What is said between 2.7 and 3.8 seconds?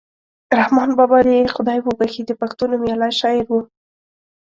نومیالی شاعر ؤ.